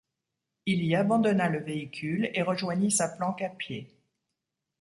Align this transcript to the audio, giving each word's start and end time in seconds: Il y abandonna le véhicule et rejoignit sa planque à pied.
Il 0.65 0.83
y 0.83 0.95
abandonna 0.95 1.47
le 1.47 1.59
véhicule 1.59 2.31
et 2.33 2.41
rejoignit 2.41 2.89
sa 2.91 3.07
planque 3.07 3.43
à 3.43 3.49
pied. 3.49 3.93